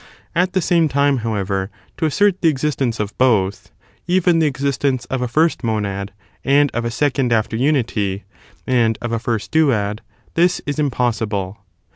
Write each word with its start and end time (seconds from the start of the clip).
At 0.33 0.53
the 0.53 0.63
same 0.63 0.87
time, 0.89 1.17
however, 1.17 1.69
to 1.97 2.07
assert 2.07 2.41
the 2.41 2.47
existence 2.49 2.99
of 2.99 3.15
both— 3.19 3.69
even 4.17 4.39
the 4.39 4.47
existence 4.47 5.05
of 5.05 5.21
a 5.21 5.27
first 5.27 5.63
monad, 5.63 6.11
and 6.43 6.71
of 6.73 6.83
a 6.85 6.89
second 6.89 7.31
after 7.31 7.55
nni^, 7.55 8.23
and 8.65 8.97
of 8.99 9.11
a 9.11 9.19
first 9.19 9.51
duad— 9.51 9.99
this 10.33 10.59
is 10.65 10.79
impossible. 10.79 11.59